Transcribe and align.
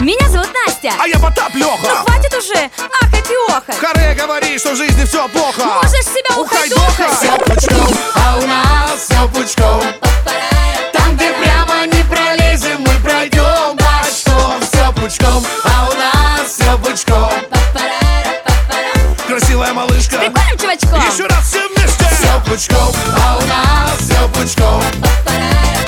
Меня 0.00 0.28
зовут 0.28 0.48
Настя. 0.66 0.92
А 1.00 1.06
я 1.06 1.18
Потап 1.20 1.50
Ну 1.54 1.60
Леха 1.60 1.96
хватит 2.04 2.34
уже 2.34 2.70
ахать 3.02 3.30
и. 3.30 3.72
Харе 3.74 4.14
говори, 4.14 4.58
что 4.58 4.72
в 4.72 4.76
жизни 4.76 5.04
все 5.04 5.28
плохо 5.28 5.62
Можешь 5.64 6.04
себя 6.04 6.36
Ухайдоха. 6.36 6.82
ухайдохать. 6.90 7.18
Все 7.18 7.38
пучком, 7.38 7.98
а 8.16 8.38
у 8.38 8.46
нас 8.46 9.00
все 9.00 9.28
пучком 9.28 10.05
пучком, 22.56 22.94
а 23.12 23.36
у 23.36 23.46
нас 23.46 23.98
все 24.00 24.28
пучком. 24.28 24.82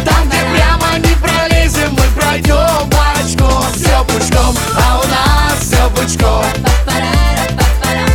Там, 0.04 0.28
где 0.28 0.38
прямо 0.52 0.98
не 0.98 1.14
пролезем, 1.16 1.92
мы 1.92 2.02
пройдем 2.14 2.88
бочком 2.90 3.64
Все 3.74 4.04
пучком, 4.04 4.54
а 4.76 5.00
у 5.02 5.08
нас 5.08 5.60
все 5.60 5.88
пучком. 5.90 6.44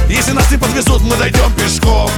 Если 0.07 0.33
нас 0.33 0.51
не 0.51 0.57
подвезут, 0.57 1.01
мы 1.01 1.15
дойдем 1.17 1.51
пешком 1.53 2.11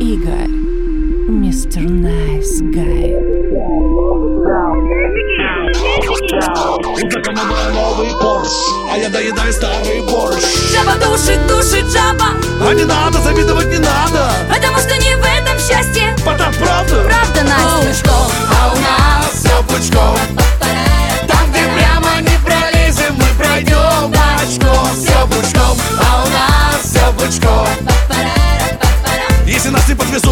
Игорь, 0.00 0.48
Mister 1.26 1.82
Nice 1.82 2.60
Guy. 2.60 3.14
У 6.86 6.98
знакомого 6.98 7.56
новый 7.72 8.10
Порш, 8.20 8.50
а 8.92 8.98
я 8.98 9.08
доедаю 9.08 9.52
старый 9.52 10.02
борщ 10.02 10.44
Жаба 10.70 10.94
душит, 11.02 11.46
душит 11.46 11.86
жаба. 11.90 12.15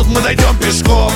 Подвезут, 0.05 0.15
мы 0.15 0.21
дойдем 0.21 0.57
пешком 0.59 1.13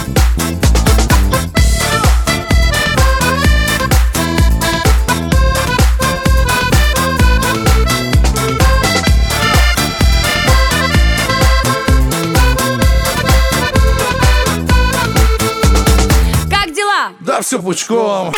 Как 16.50 16.74
дела? 16.74 17.12
Да, 17.20 17.40
все 17.40 17.60
пучком 17.60 18.32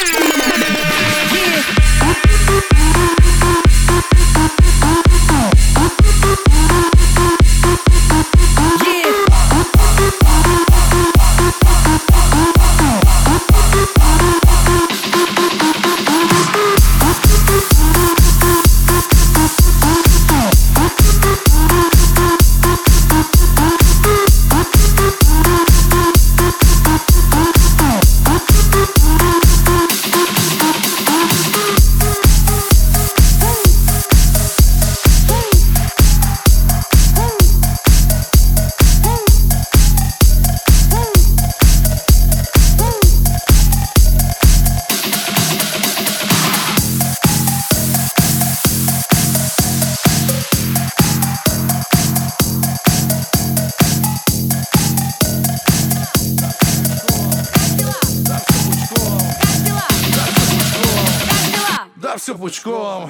Да, 62.11 62.17
все 62.17 62.35
пучком 62.35 63.09